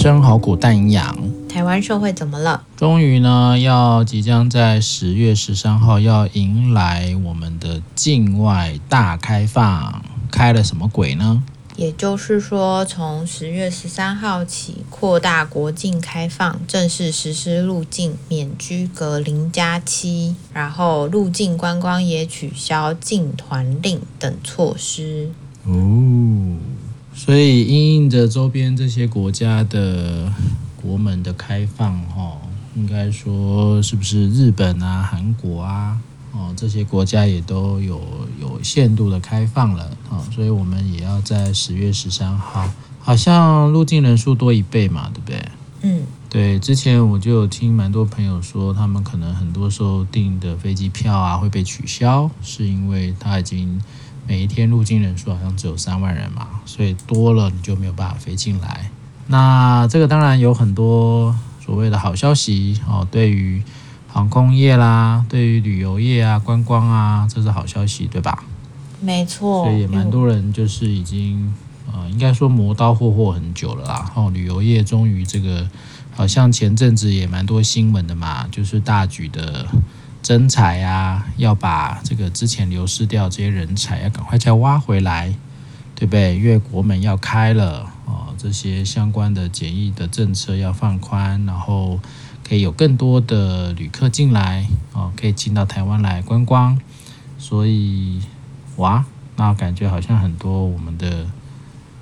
[0.00, 1.14] 生好苦但营养。
[1.46, 2.62] 台湾社会怎么了？
[2.74, 11.42] 终于呢，要即将在十月十三号要迎来我们的境外大开放，开了什么鬼呢？
[11.76, 25.30] 也就是说，从十月十三号起，扩大国境开放，正式实施入境免居隔零加七，然后入境观光也取消禁团令等措施。
[25.66, 26.56] 哦，
[27.22, 30.32] 所以因应着周边这些国家的
[30.80, 32.38] 国门的开放，哈，
[32.74, 35.98] 应该说是不是日本啊、韩国啊？
[36.32, 38.00] 哦，这些国家也都有
[38.40, 42.66] 有限度的开放了，哦，所以我们也要在十月十三号，
[42.98, 45.48] 好像入境人数多一倍嘛，对不对？
[45.82, 53.78] 嗯，对，之前我就有听蛮多朋友说，他们可能很多时候订的飞机票啊会被取消，是因为他已经
[54.30, 58.88] 每一天入境人数好像只有三万人嘛，所以多了你就没有办法飞进来。
[59.26, 63.60] 那这个当然有很多所谓的好消息哦，对于。
[64.12, 68.42] 航空业啦，对于旅游业啊、观光啊，这是好消息，对吧？
[69.00, 71.54] 没错，所以也蛮多人就是已经，
[71.92, 74.10] 呃，应该说磨刀霍霍很久了啦。
[74.16, 75.64] 哦，旅游业终于这个，
[76.10, 79.64] 好像前阵子也蛮多新闻的嘛，就是大举的
[80.22, 85.34] 征才啊，要把这个之前流失掉这些人才要赶快再挖回来，
[85.94, 86.36] 对不对？
[86.36, 91.98] 因为国门要开了，哦，这些相关的检疫的政策要放宽，然后。
[92.42, 96.76] 可以有更多的旅客进来哦，可以进到台湾来观光，
[97.38, 98.20] 所以
[98.74, 99.04] 哇，
[99.36, 101.28] 那感觉好像很多我们的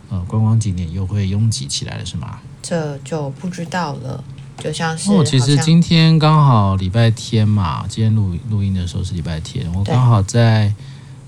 [0.09, 2.39] 呃观光景点又会拥挤起来了，是吗？
[2.63, 4.25] 这就不知道了，
[4.59, 10.73] 就像是哦，其实今天刚好礼拜天嘛，今天录录音的时候是礼拜天，我刚好在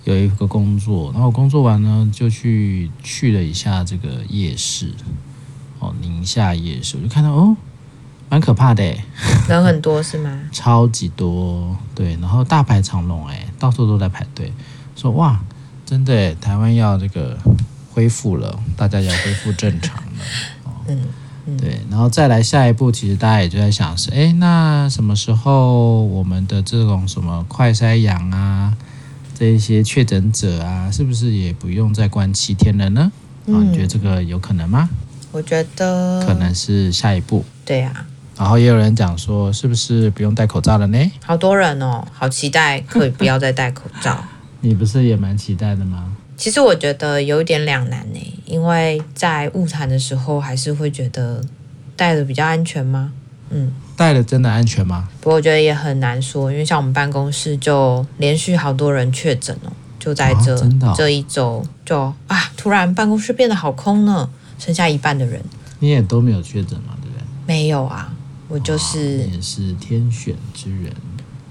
[0.04, 4.92] 有一个工作，然后工作完呢就去去了一下这个夜市
[5.78, 7.56] 哦，宁夏夜市，我就看到哦。
[8.32, 8.84] 蛮可怕的，
[9.48, 10.40] 人很多是吗？
[10.54, 14.52] 超级多，对，然后大排长龙，哎，到处都在排队。
[14.94, 15.40] 说哇，
[15.84, 17.36] 真的，台湾要这个
[17.92, 20.24] 恢复了，大家要恢复正常了。
[20.86, 21.04] 嗯，嗯
[21.56, 28.76] 对，然后再来下一步，其实大家也就在想是，哎，那什么时候我们的这种什么快筛阳啊，
[29.38, 33.12] 这一些确诊者啊，是不是也不用再关七天了呢？
[33.46, 34.88] 啊、嗯，你觉得这个有可能吗？
[35.32, 37.44] 我觉得可能是下一步。
[37.64, 38.06] 对呀、啊。
[38.36, 41.12] 然后也有人讲说，是不是不用戴口罩了呢？
[41.24, 44.24] 好多人哦，好期待可以不要再戴口罩。
[44.62, 46.16] 你不是也蛮期待的吗？
[46.40, 51.44] 其实我觉得有点两难呢，因为在误谈的时候，还是会觉得
[51.94, 53.12] 戴的比较安全吗？
[53.50, 55.06] 嗯，戴的真的安全吗？
[55.20, 60.56] 不过我觉得也很难说，因为像我们办公室就连续好多人确诊哦，就在这、
[60.96, 65.42] 这一周就啊，突然办公室变得好空呢，剩下一半的人。
[65.80, 66.96] 你也都没有确诊吗？
[67.02, 67.22] 对不对？
[67.46, 68.10] 没有啊。
[68.48, 70.90] 我就是也是天选之人。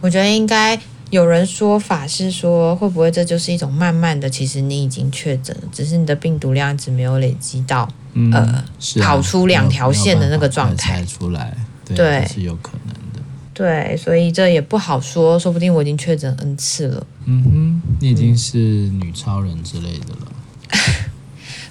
[0.02, 0.76] 我觉得应该
[1.09, 13.19] 有人说法是说，会不会这就是一种慢慢的，其实你已经确诊了，只是你的病毒量一直没有累积到，嗯、呃，是啊、跑出两条线的那个状态出来，对，对是有可能的。
[13.53, 17.08] 对，所以这也不好说，说不定我已经确诊 N 次了。
[17.25, 20.29] 嗯哼，你已经是女超人之类的了。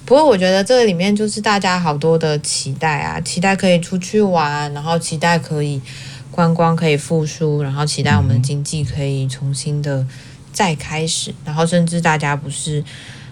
[0.09, 5.79] 不过我觉得这里面就是大家好多的期待啊，期待可以出去玩，然后期待可以
[6.31, 10.03] 观光可以复苏，然后期待我们的经济可以重新的
[10.51, 12.83] 再开始，然后甚至大家不是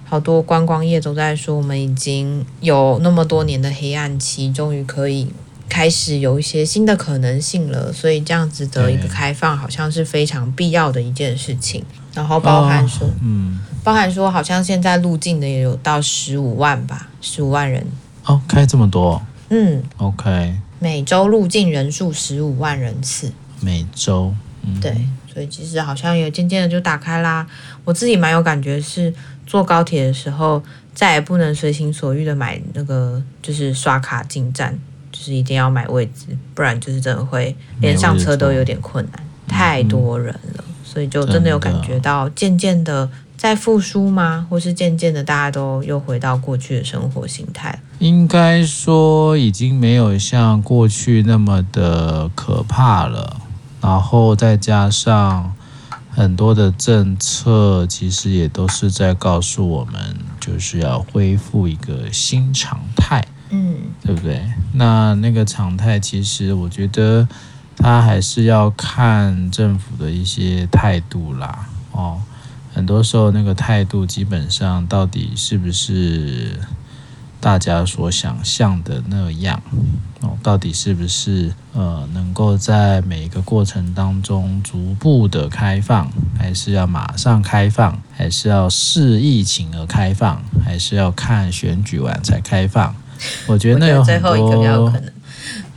[0.06, 5.34] 好多观光业都在说，我们已经有那么多年的黑暗期，终于可以
[5.69, 11.83] 开始有一些新的可能性了，所以这样子的一个开放好像是非常必要的一件事情，
[12.13, 13.59] 然后包含说，嗯。
[13.83, 17.88] 包含说，好像现在入境的也有到十五万吧，十五万人。
[18.25, 27.47] 哦，开这么多，嗯，OK，每周入境人数十五万人次，每周，嗯，对，所以其实好像也渐渐的就打开啦。
[27.85, 29.13] 我自己蛮有感觉，是
[29.46, 30.61] 坐高铁的时候
[30.93, 34.78] 再也不能随心所欲的买那个，就是刷卡进站，
[35.17, 43.09] 就是一定要买位置，不然就是真的会连上车都有点困难，太多人了，嗯，所以就真的有感觉到渐渐的。
[43.37, 44.47] 在复苏吗？
[44.49, 47.79] 或是渐渐的，大家都又回到过去的生活形态？
[47.99, 53.40] 应该说，已经没有像过去那么的可怕了。
[53.79, 55.53] 然后再加上
[56.09, 63.23] 很多的政策，其实也都是在告诉我们，就是要恢复一个新常态。
[63.49, 64.41] 嗯，对不对？
[64.73, 67.28] 那那个常态，其实我觉得，
[67.78, 71.67] 它还是要看政府的一些态度啦。
[71.91, 72.22] 哦。
[72.73, 76.59] 很多时候，那个态度基本上到底是不是，
[77.41, 79.59] 大家所想象的那样
[80.22, 86.08] 哦，到底是不是呃能够在每一个过程当中逐步的开放，
[86.38, 92.96] 还是要马上开放，还是要视疫情而开放，还是要看选举完才开放？
[93.47, 94.93] 我觉得那有很多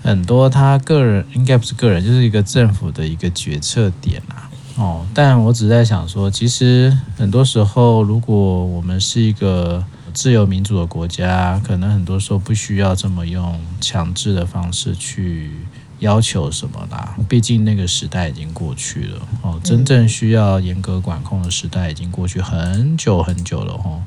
[0.02, 4.48] 很多他个人应该不是个人，就是一个政府的一个决策点啊。
[4.76, 9.84] 哦，但我只在想说，其实很多时候，如果我们是一个
[10.14, 15.50] 自由民主的国家，可能很多时候不需要这么用强制的方式去
[15.98, 17.14] 要求什么啦。
[17.28, 19.20] 毕竟那个时代已经过去了。
[19.42, 23.74] 哦，真正需要严格管控的时代已经过去很久很久了。
[23.74, 24.00] 哦，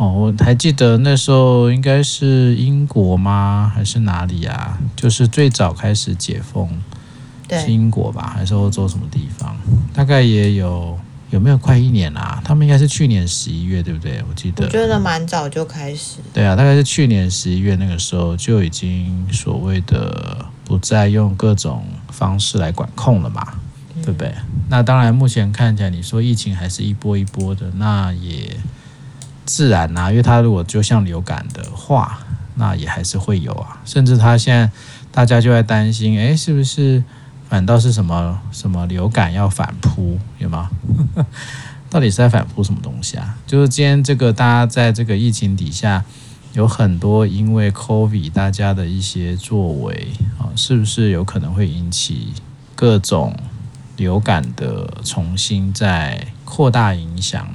[0.00, 3.70] 哦，我还记得那时候应该是英国吗？
[3.74, 4.78] 还是哪里啊？
[4.96, 6.66] 就是最早开始解封。
[7.50, 9.54] 是英国吧，还是欧洲什么地方？
[9.92, 10.96] 大概也有
[11.30, 12.42] 有没有快一年啦、啊？
[12.42, 14.22] 他们应该是去年十一月，对不对？
[14.26, 16.18] 我记得，我觉得蛮早就开始。
[16.32, 23.44] 对啊，大概是去年十一月那个时候就已经所谓的不再用各种方式来管控了嘛，
[23.96, 24.32] 嗯、对不对？
[24.68, 28.56] 那当然，目前看起来你说疫情还是一波一波的，那也
[29.50, 32.20] 自然啦、啊，因为它如果就像流感的话，
[32.54, 33.80] 那也还是会有啊。
[33.84, 34.70] 甚至他现在
[35.10, 37.02] 大家就在担心，哎，是不是？
[37.48, 40.70] 反倒是什么什么流感要反扑，有吗？
[41.90, 43.36] 到底是在反扑什么东西啊？
[43.44, 46.04] 就是今天这个大家在这个疫情底下，
[46.52, 52.32] 有很多因为 COVID 大家的一些作为啊，是不是有可能会引起
[52.76, 53.36] 各种
[53.96, 57.48] 流感的重新再扩大影响？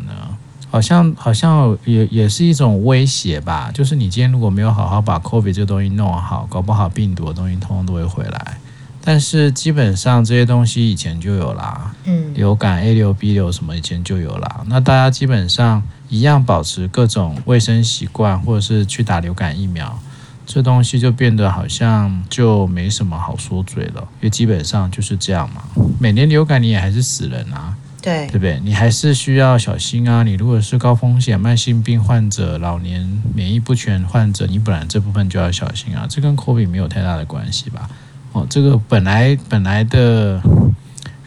[0.75, 3.72] 好像好像也也是一种威胁吧。
[3.74, 8.57] 就是你今天如果没有好好把 COVID 这个东西弄好，搞不好病毒的东西通通都会回来。
[9.01, 14.66] 但是基本上这些东西以前就有啦，嗯，流感 A 流 B 流什么以前就有啦。
[14.68, 19.98] 那大家基本上一样保持各种卫生习惯，或者是去打流感疫苗，
[20.45, 25.63] 这东西就变得好像就没什么好说嘴了，因为基本上就是这样嘛。
[25.98, 27.74] 每年流感你也还是死人啊，
[28.06, 28.62] 对，对不对？
[28.63, 30.22] 你还是需要小心啊。
[30.22, 36.06] 你如果是高风险慢性病患者、老年免疫不全患者，你本来这部分就要小心啊。
[36.07, 37.90] 这跟 COVID 没有太大的关系吧？
[38.34, 40.40] 哦，这个本来本来的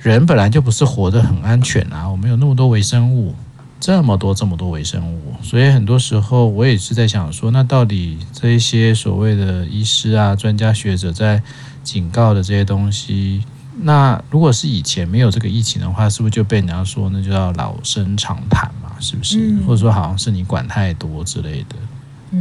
[0.00, 3.34] 人本来就不是活得很安全啊，我们有那么多微生物，
[3.80, 11.42] 这么多这么多微生物，所以很多时候我也是在想说，那到底这一些所谓的医师啊、专家学者在
[11.82, 13.42] 警告的这些东西，
[13.82, 18.92] 那如果是以前没有这个疫情的话，是不是就被人家说那就叫老生常谈嘛？
[19.00, 19.56] 是不是？
[19.66, 21.76] 或者说好像是你管太多之类的？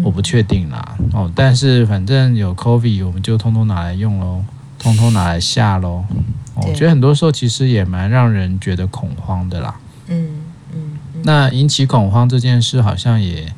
[0.04, 0.98] 我不确定啦。
[1.14, 4.44] 哦，但是反正有 COVID，我们就通通拿来用喽。
[4.80, 6.06] 通通拿来下喽！
[6.54, 9.76] 我觉得很多时候其实也蛮让人觉得恐慌的啦。
[10.08, 10.28] 嗯
[10.72, 11.00] 嗯。
[11.24, 13.52] 那引起恐慌这件事，好像也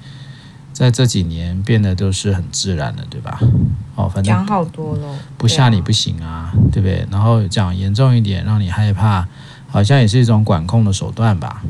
[0.79, 3.37] 在这几年变得都是很自然的，对吧？
[3.95, 7.05] 哦，反正讲好多了，不吓你不行啊，对不对？
[7.11, 9.27] 然后讲严重一点，让你害怕，
[9.67, 11.61] 好像也是一种管控的手段吧。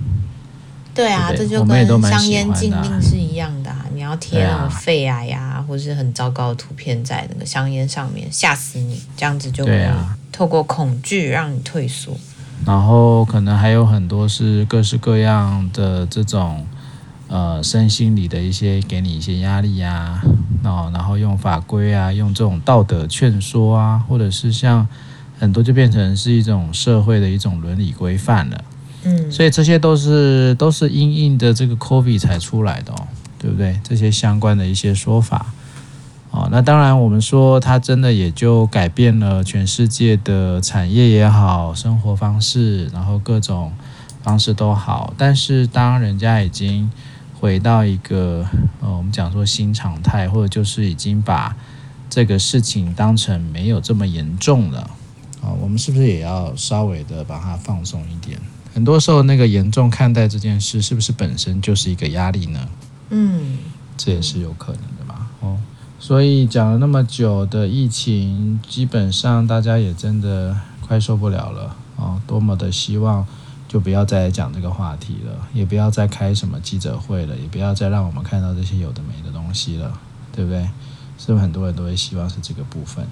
[0.94, 3.84] 对啊，这就跟香烟禁令是一样的啊！
[3.96, 9.02] 你要贴那种肺癌呀、啊，或是很糟糕的图片在那个香烟上面，吓死你！
[9.18, 9.90] 这样子就会
[10.32, 12.16] 透过恐惧让你退缩。
[12.64, 16.64] 然后可能还有很多是各式各样的这种
[17.30, 20.22] 呃身心里的一些给你一些压力呀，
[20.64, 24.86] 哦，然后用法规啊，用这种道德劝说啊，或者是像
[25.40, 28.64] 很多就变成是一种社会的一种伦理规范了。
[29.04, 33.08] 嗯，所以这些都是都是因应的这个 COVID 才出来的哦，
[33.38, 33.80] 对不对？
[33.82, 35.54] 这些相关的一些说法，
[36.32, 43.72] 哦，那当然我们说它真的也就改变了全世界的产业也好，生活方式，然后各种
[44.22, 45.14] 方式都好。
[45.18, 46.92] 但是当人家已经
[47.40, 48.46] 回到一个
[48.82, 51.56] 呃，我们讲说新常态，或者就是已经把
[52.10, 54.82] 这个事情当成没有这么严重了，
[55.42, 58.38] 啊，我们是不是也要稍微的把它放松一点？
[58.74, 62.68] 很多时候，那个严重看待这件事，是不是本身就是一个压力呢？
[63.10, 63.58] 嗯，
[63.96, 65.30] 这也是有可能的嘛。
[65.40, 65.58] 哦，
[65.98, 70.56] 所以讲了那么久的疫情，基本上大家也真的
[70.86, 72.22] 快受不了了哦。
[72.28, 73.26] 多么的希望
[73.70, 79.98] 就不要再讲这个话题了，也不要再开什么记者会了，也不要再让我们看到这些有的没的东西了，
[80.36, 80.64] 对不对？
[81.18, 83.08] 是不是很多人都会希望是这个部分？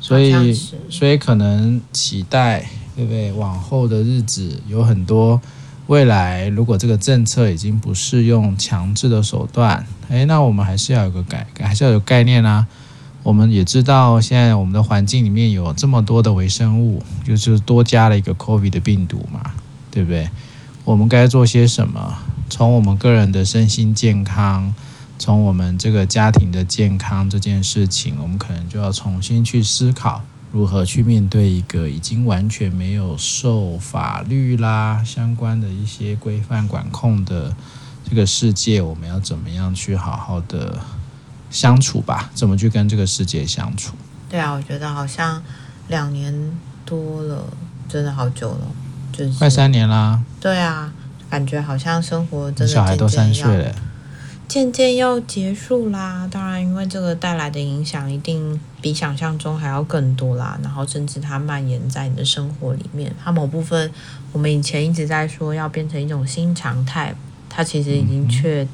[0.00, 0.54] 所以，
[0.88, 2.66] 所以可能期待。
[2.96, 3.32] 对不对？
[3.32, 5.40] 往后的日子有很多，
[5.86, 12.66] 未来如果这个政策已经不适用强制的手段，诶，那我们还是要有个改，还是要有概念啊。
[13.22, 19.50] 我们也知道，现在我们的环境里面有这么多的微生物，就是多加了一个 COVID 的病毒嘛，
[19.90, 20.28] 对不对？
[20.84, 22.18] 我们该做些什么？
[22.48, 24.74] 从我们个人的身心健康，
[25.18, 37.54] 从我们这个家庭的健康这件事情，我们可能就要重新去思考，如何去面对一个已经完全没有受法律啦相关的一些规范管控的
[38.08, 40.78] 这个世界，我们要怎么样去好好的
[41.50, 42.30] 相处吧？
[42.34, 43.94] 怎么去跟这个世界相处？
[44.28, 45.40] 对啊，我觉得好像
[45.86, 46.34] 两年
[46.84, 47.44] 多了，
[47.88, 48.60] 真的好久了，
[49.26, 50.20] 就是快三年啦。
[50.40, 50.92] 对啊，
[51.28, 53.74] 感觉好像生活真的小孩都三岁了，
[54.48, 56.26] 渐渐要结束啦。
[56.30, 60.58] 当然，因为这个带来的影响一定比想象中还要更多啦。
[60.62, 63.90] 然后，甚至它蔓延在你的生活里面，它某部分
[64.32, 67.14] 我们以前一直在说要变成一种新常态，
[67.48, 68.68] 它其实已经确、嗯、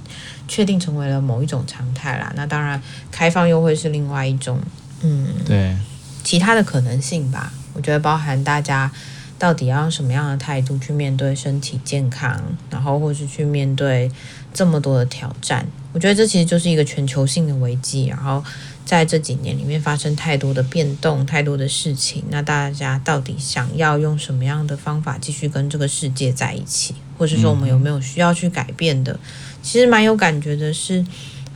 [0.47, 2.33] 确定成为了某一种常态啦。
[2.37, 4.61] 那当然，开放又会是另外一种。
[5.03, 5.77] 嗯，对，
[6.25, 8.91] 其他的可能性吧，我觉得包含大家
[9.39, 12.41] 到底要用什么样的态度去面对身体健康，
[12.71, 14.11] 然后或是去面对
[14.55, 18.07] 这么多的挑战，我觉得这其实就是一个全球性的危机。
[18.07, 18.43] 然后
[18.85, 29.19] 在这几年里面发生太多的变动，太多的事情，那大家到底想要用什么样的方法继续跟这个世界在一起，或是说我们有没有需要去改变的？
[29.63, 31.05] 其实蛮有感觉的是。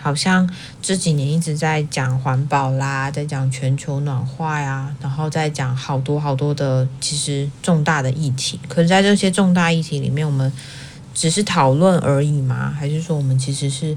[0.01, 0.49] 好像
[0.81, 8.59] 这几年一直在讲环保啦，在讲全球暖化呀，然后在讲好多好多的其实重大的议题。
[8.67, 10.51] 可是，在这些重大议题里面，我们
[11.15, 12.75] 只是讨论而已吗？
[12.77, 13.97] 还是说我们其实是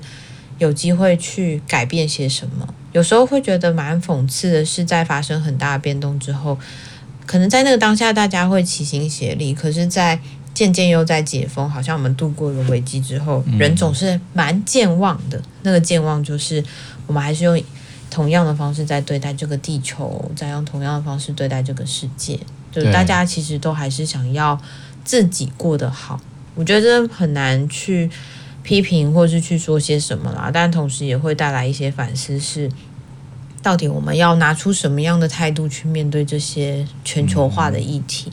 [0.57, 2.67] 有机会去改变些什么？
[2.91, 6.59] 有时候会觉得蛮讽刺的是，在发生很大的变动之后，
[7.25, 10.19] 可能在那个当下大家会齐心协力，可是，在
[10.53, 15.41] 渐渐又在解封，好像我们度过了危机之后，人总是蛮健忘的。
[15.63, 16.63] 那个健忘就是，
[17.07, 17.59] 我们还是用
[18.11, 22.39] 同样的方式在对待这个地球，在用同样的方式对待这个世界。
[22.71, 24.59] 就大家其实都还是想要
[25.03, 26.21] 自己过得好。
[26.53, 28.09] 我觉得很难去
[28.61, 32.69] 批评或是去说些什么啦，但同时也会带来一些反思：是
[33.63, 38.31] 到底我们要拿出什么样的态度去面对这些全球化的议题？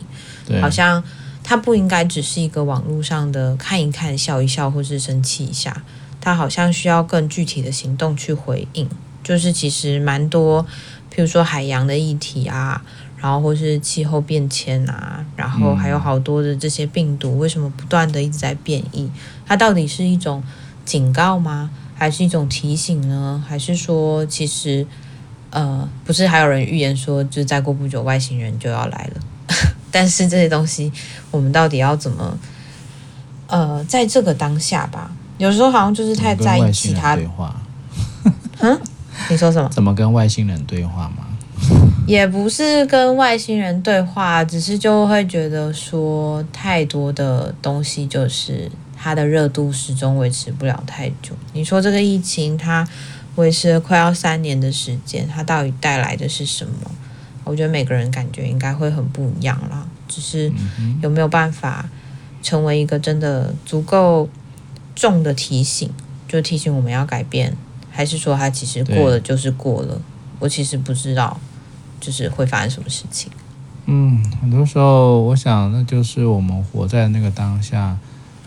[0.61, 1.03] 好像。
[1.51, 5.83] 它不应该只是一个网络上的看一看、笑一笑，或是生气一下。
[6.21, 8.89] 它好像需要更具体的行动去回应。
[9.25, 10.65] 就是其实蛮多，
[11.13, 12.81] 譬如说海洋的议题啊，
[13.19, 19.11] 然后或是气候变迁啊，然后还有好多的这些病毒，为什么不断的一直在变异？
[19.45, 20.41] 它到底是一种
[20.85, 21.69] 警告吗？
[21.97, 23.45] 还是一种提醒呢？
[23.45, 24.87] 还是说，其实
[25.51, 29.21] 呃，不是还有人预言说，就再过不久，外星人就要来了？
[29.91, 30.93] 但是这些东西，
[31.31, 32.39] 我们到底要怎么？
[33.47, 37.61] 呃，在这个当下吧，有时候好像就是太在意其他对话。
[38.61, 38.81] 嗯，
[39.29, 39.69] 你说什么？
[39.71, 41.27] 怎么跟外星人对话吗？
[42.07, 51.35] 也不是跟外星人对话，只是就会觉得说，太多的东西就是它的热度始终维持不了太久。
[51.53, 52.87] 你说这个疫情，它
[53.35, 56.91] 维持了快要三年的时间，它到底带来的是什么？
[57.51, 60.53] 我觉得每个人感觉应该会很不一样啦，只是
[61.03, 61.89] 有没有办法
[62.45, 64.29] 成为一个真的足够
[64.95, 65.91] 重的提醒，
[66.29, 67.57] 就提醒我们要改变，
[67.91, 70.01] 还是说它其实过了就是过了？
[70.39, 71.41] 我其实不知道，
[72.01, 73.33] 就是会发生什么事情。
[73.87, 77.99] 嗯，很多时候我想，那就是我们活在那个当下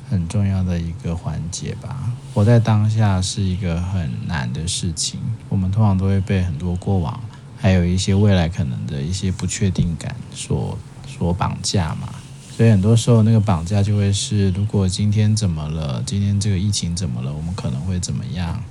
[0.09, 2.09] 很重要的一个环节吧。
[2.33, 5.19] 活在当下是一个很难的事情，
[5.49, 7.19] 我们通常都会被很多过往。
[7.63, 10.77] 还有一些未来可能的一些不确定感所
[11.07, 12.09] 所绑架嘛，
[12.51, 18.61] 所以很多时候那个绑架就会是，如果今天怎么了，今天这个疫情怎么了，我们可能会怎么样，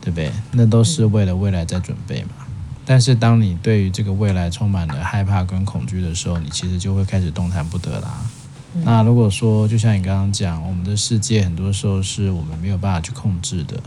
[0.00, 0.30] 对不对？
[0.52, 2.30] 那都是为了未来在准备嘛。
[2.84, 8.24] 但是当你对于这个未来充满了害怕跟恐惧的时候，你其实就会开始动弹不得啦。
[8.84, 13.82] 那如果说就像你刚刚讲，我们的世界很多时候是我们没有办法去控制的。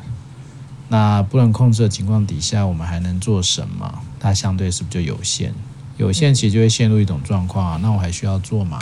[0.88, 4.01] 那不能控制的情况底下，我们还能做什么？
[4.20, 5.54] 它相对是不是就有限？
[5.98, 7.80] 有限其实就会陷入一种状况啊。
[7.82, 8.80] 那我还需要做吗？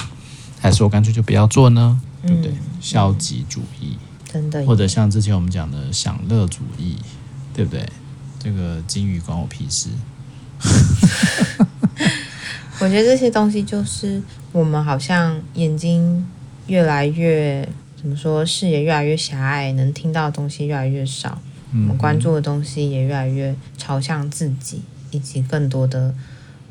[0.60, 2.02] 还是我干脆就不要做呢？
[2.26, 2.54] 对不对？
[2.80, 3.98] 消极主义，
[4.32, 6.98] 真的，或者像之前我们讲的享乐主义，
[7.54, 7.86] 对不对？
[8.40, 9.90] 这个金鱼关我屁事。
[12.80, 16.26] 我觉得这些东西就是我们好像眼睛
[16.68, 21.40] 越来越怎么说，视野越来越狭隘，能听到的东西越来越少。
[21.74, 26.14] 我们关注的东西也越来越朝向自己，以及更多的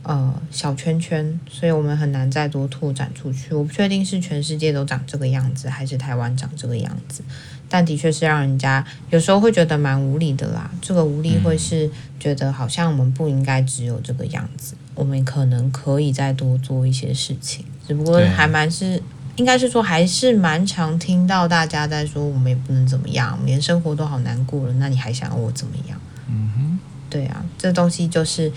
[0.05, 3.55] 呃小圈圈，所以我们很难再多拓展出去。
[3.55, 7.23] 我不确定是全世界都长这个样子，还是台湾长这个样子，
[7.69, 10.71] 但的确是让人家有时候会觉得蛮无力的啦。
[10.81, 19.03] 这个无力会是觉得好像我们不应该只有这个样子，我们可能可以再多做一些事情，只不过还蛮是
[19.37, 25.99] 应该是说还是蛮常听到大家在说，我们也不能怎么样，我们连生活都好难过了，那你还想要我怎么样？
[26.29, 28.53] 嗯哼，对啊，这东西就是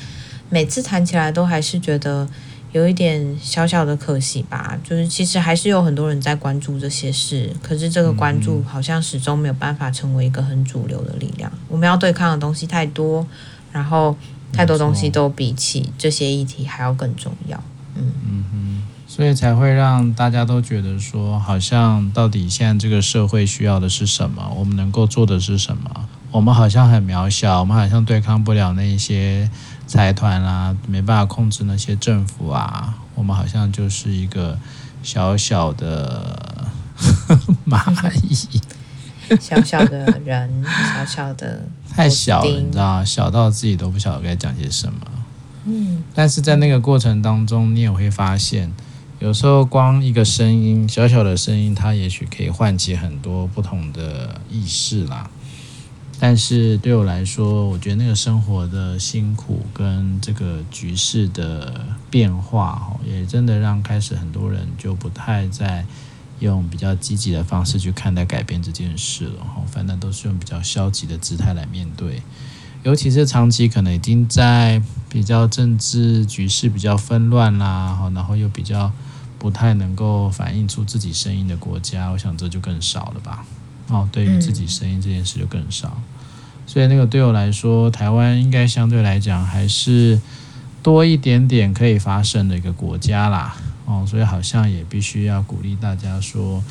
[0.50, 2.28] 每次谈起来都还是觉得
[2.74, 4.78] 有一点小小的可惜吧。
[4.84, 11.52] 就是其实还是有很多人在关注这些事，可是这个关注好像始终没有办法成为一个很主流的力量。
[11.70, 13.26] 我们要对抗的东西太多，
[13.72, 14.16] 然后
[14.52, 17.62] 太多东西都比起这些议题还要更重要。
[17.96, 24.52] 嗯嗯哼，所以才会让大家都觉得说，好像到底现在这个社会需要的是什么？
[24.58, 26.10] 我们能够做的是什么？
[26.32, 29.50] 我们好像很渺小，我们好像对抗不了那些
[29.88, 34.58] 财团啊，没办法控制那些政府啊，我们好像就是一个
[35.02, 36.38] 小小的
[37.66, 38.60] 蚂蚁，
[39.40, 40.52] 小小的人，
[40.94, 45.00] 小小的，太小了，你知道，小到自己都不晓得该讲些什么。
[45.68, 48.72] 嗯，但是在那个过程当中，你也会发现，
[49.26, 55.28] 有时候光一个声音，小小的声音，它也许可以唤起很多不同的意识啦。
[56.20, 65.84] 但是对我来说，我觉得那个生活的辛苦跟这个局势的变化，也真的让开始很多人就不太再
[66.40, 69.48] 用比较积极的方式去看待改变这件事了。
[69.66, 72.22] 反正都是用比较消极的姿态来面对，
[72.84, 74.80] 尤其是长期可能已经在
[75.10, 78.92] 比较政治局势比较纷乱啦，然后又比较
[79.38, 83.46] 不太能够反映出自己声音的国家，我想这就更少了吧。
[83.88, 86.02] 哦，对于自己声音这件事就更少，
[86.66, 90.20] 所以那个对我来说，台湾应该相对来讲还是
[90.82, 93.56] 多一点点可以发声的一个国家啦。
[93.86, 96.64] 哦，所以好像也必须要鼓励大家说，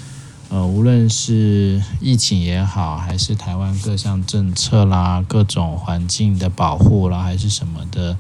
[0.49, 8.17] 呃，无论是疫情也好，还是台湾各项政策啦、各种环境的保护啦，还是什么的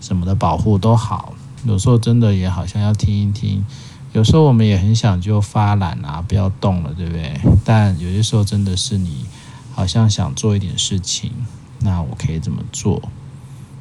[0.00, 3.64] 什么的保护都好，有时候真的也好像要听一听。
[4.12, 7.40] 有时候我们也很想就发懒啊，不要动了，对不对？
[7.64, 9.24] 但有些时候真的是你
[9.72, 11.32] 好像想做一点事情，
[11.80, 13.00] 那我可以怎么做？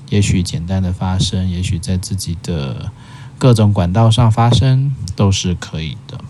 [0.10, 2.92] 也许简单的发声，也许在自己的
[3.38, 6.22] 各种管道上发声都是可以的。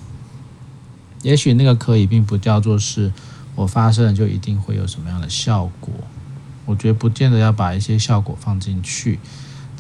[1.22, 3.14] 也许那个可以，并不叫做是
[3.54, 5.94] 我发声了就一定会有什么样的效果。
[6.66, 9.20] 我觉得不见得要把一些效果放进去，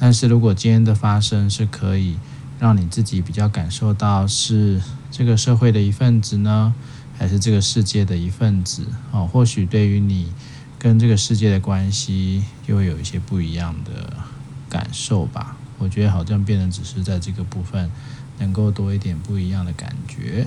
[0.01, 2.17] 但是如果今天的发生是可以。
[2.61, 6.75] 让你自己比较感受到是这个社会的一份子呢，
[7.17, 8.85] 还是这个世界的一份子？
[9.09, 10.31] 哦，或许对于你
[10.77, 14.13] 跟这个世界的关系，又会有一些不一样的
[14.69, 15.57] 感受吧。
[15.79, 17.89] 我觉得好像变得只是在这个部分
[18.37, 20.45] 能够多一点不一样的感觉，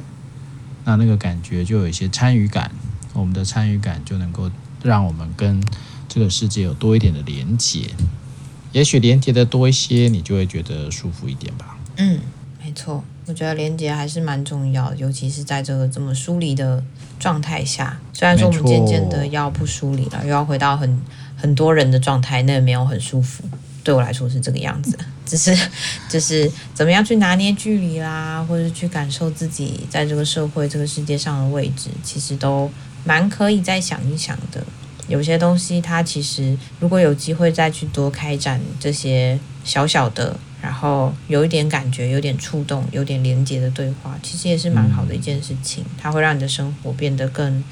[0.84, 2.70] 那那个感觉就有一些参与感，
[3.12, 4.48] 我们的参与感就能够
[4.84, 5.60] 让我们跟
[6.08, 7.90] 这个世界有多一点的连接。
[8.74, 11.78] 也许连接的多一些，你就会觉得舒服一点吧。
[11.96, 12.18] 嗯，
[12.60, 16.82] 没错，我觉得连接还是蛮重要的，尤其是在这个这么疏离的
[17.20, 17.96] 状态下。
[18.12, 21.00] 虽然说我们渐渐的要不疏离了，又要回到很
[21.36, 23.44] 很多人的状态，那也没有很舒服。
[23.84, 25.56] 对我来说是这个样子，只是
[26.10, 32.68] 就是怎么样去拿捏距离啦，或者去感受自己在这个社会、这个世界上的位置，其实都
[33.04, 34.66] 蛮可以再想一想的。
[35.08, 40.36] 有些东西，它其实如果有机会再去多开展这些小小的。
[40.62, 45.84] 然后有一点感觉，有点触动，有点连接的对话，其实也是蛮好的一件事情。
[45.98, 47.62] 它会让你的生活变得更，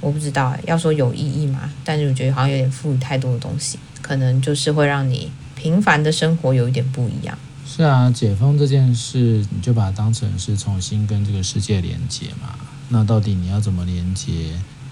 [0.00, 7.38] 我不知道要说有意义嘛，但是我觉得好像有点赋予太多的东西，可能就是会让你平凡的生活有一点不一样。
[7.64, 12.56] 是啊，解封这件事，你就把它当成是重新跟这个世界连接嘛。
[12.88, 14.32] 那到底你要怎么连接，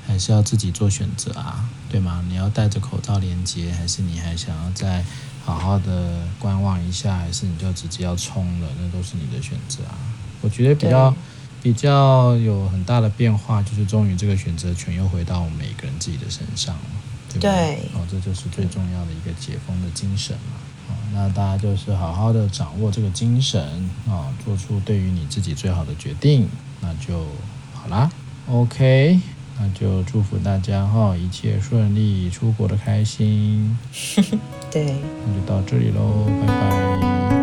[0.09, 1.69] 还是要自己做选择啊？
[1.89, 2.25] 对吗？
[2.29, 5.05] 你要戴着口罩连接，还是你还想要再？
[5.45, 8.69] 好好的观望一下，还是你就直接要冲了？
[8.79, 9.97] 那都是你的选择啊。
[10.43, 11.15] 我觉得比较
[11.63, 16.83] 比较有很大的变化，就是终于这个选择权又回到我们每个人自己的身上了，
[17.31, 17.51] 对不对？
[17.51, 17.91] 对。
[17.95, 20.59] 哦，这就是最重要的一个解封的精神嘛。
[20.91, 23.63] 哦，那大家就是好好的掌握这个精神
[24.07, 26.47] 啊，哦，做出对于你自己最好的决定，
[26.83, 27.25] 那就
[27.73, 28.11] 好啦。
[28.51, 29.19] OK。
[29.61, 33.77] 那就祝福大家哈，一切顺利，出国的开心。
[34.71, 37.38] 对，那就到这里喽，拜拜。